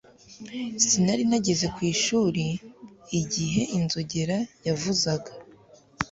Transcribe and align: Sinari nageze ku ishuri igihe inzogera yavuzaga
Sinari 0.85 1.23
nageze 1.29 1.65
ku 1.75 1.79
ishuri 1.93 2.45
igihe 3.19 3.61
inzogera 3.77 4.37
yavuzaga 4.67 5.31